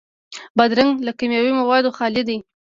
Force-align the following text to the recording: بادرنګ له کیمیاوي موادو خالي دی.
بادرنګ 0.57 0.91
له 1.05 1.11
کیمیاوي 1.19 1.51
موادو 1.59 1.95
خالي 1.97 2.21
دی. 2.27 2.37